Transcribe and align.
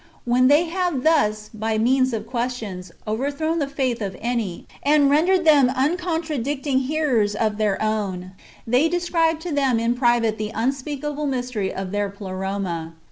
When 0.25 0.47
they 0.47 0.63
have 0.65 1.03
thus, 1.03 1.51
by 1.53 1.77
means 1.77 2.11
of 2.11 2.25
questions, 2.25 2.91
overthrown 3.07 3.59
the 3.59 3.67
faith 3.67 4.01
of 4.01 4.17
any, 4.19 4.65
and 4.81 5.11
rendered 5.11 5.45
them 5.45 5.69
un 5.75 5.95
contradicting 5.95 6.79
hearers 6.79 7.35
of 7.35 7.57
their 7.57 7.79
own, 7.79 8.31
they 8.65 8.89
describe 8.89 9.39
to 9.41 9.51
them 9.51 9.79
in 9.79 9.93
private 9.93 10.39
the 10.39 10.49
unspeakable 10.55 11.27
mystery 11.27 11.71
of 11.71 11.91
their 11.91 12.09
Pleroma. 12.09 12.95